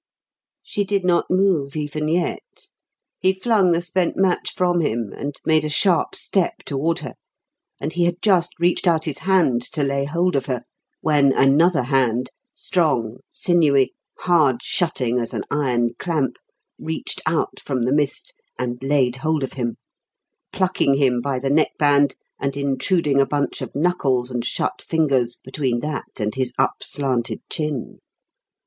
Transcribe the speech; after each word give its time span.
She 0.63 0.83
did 0.83 1.05
not 1.05 1.29
move 1.29 1.75
even 1.75 2.07
yet. 2.07 2.69
He 3.19 3.31
flung 3.33 3.71
the 3.71 3.83
spent 3.83 4.17
match 4.17 4.51
from 4.55 4.79
him, 4.81 5.13
and 5.15 5.35
made 5.45 5.63
a 5.63 5.69
sharp 5.69 6.15
step 6.15 6.63
toward 6.65 6.97
her, 7.01 7.13
and 7.79 7.93
he 7.93 8.05
had 8.05 8.19
just 8.19 8.59
reached 8.59 8.87
out 8.87 9.05
his 9.05 9.19
hand 9.19 9.61
to 9.73 9.83
lay 9.83 10.05
hold 10.05 10.35
of 10.35 10.47
her, 10.47 10.63
when 11.01 11.31
another 11.31 11.83
hand 11.83 12.31
strong, 12.55 13.17
sinewy, 13.29 13.93
hard 14.17 14.63
shutting 14.63 15.19
as 15.19 15.35
an 15.35 15.43
iron 15.51 15.91
clamp 15.99 16.37
reached 16.79 17.21
out 17.27 17.59
from 17.59 17.83
the 17.83 17.93
mist, 17.93 18.33
and 18.57 18.81
laid 18.81 19.17
hold 19.17 19.43
of 19.43 19.53
him; 19.53 19.77
plucking 20.51 20.95
him 20.97 21.21
by 21.21 21.37
the 21.37 21.51
neckband 21.51 22.15
and 22.39 22.57
intruding 22.57 23.21
a 23.21 23.27
bunch 23.27 23.61
of 23.61 23.75
knuckles 23.75 24.31
and 24.31 24.45
shut 24.45 24.81
fingers 24.81 25.37
between 25.43 25.77
that 25.79 26.19
and 26.19 26.33
his 26.33 26.51
up 26.57 26.77
slanted 26.81 27.39
chin. 27.51 27.99